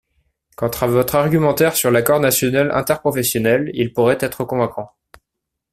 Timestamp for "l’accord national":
1.91-2.71